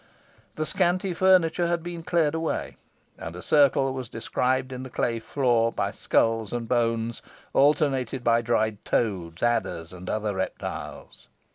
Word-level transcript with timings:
The 0.55 0.65
scanty 0.65 1.13
furniture 1.13 1.67
had 1.67 1.83
been 1.83 2.01
cleared 2.01 2.33
away, 2.33 2.77
and 3.19 3.35
a 3.35 3.41
circle 3.43 3.93
was 3.93 4.09
described 4.09 4.73
on 4.73 4.81
the 4.81 4.89
clay 4.89 5.19
floor 5.19 5.71
by 5.71 5.91
skulls 5.91 6.51
and 6.51 6.67
bones, 6.67 7.21
alternated 7.53 8.23
by 8.23 8.41
dried 8.41 8.83
toads, 8.83 9.43
adders, 9.43 9.93
and 9.93 10.09
other 10.09 10.33
reptiles. 10.33 11.27